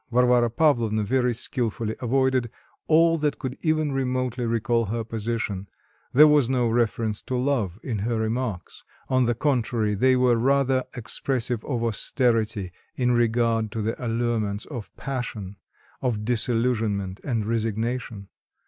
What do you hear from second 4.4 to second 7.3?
recall her position; there was no reference